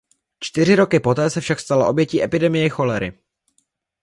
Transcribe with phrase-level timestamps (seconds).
[0.39, 3.13] Čtyři roky poté se však stala obětí epidemie cholery.